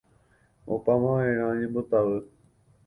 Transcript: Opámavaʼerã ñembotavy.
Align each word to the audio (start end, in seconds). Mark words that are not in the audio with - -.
Opámavaʼerã 0.73 1.47
ñembotavy. 1.59 2.17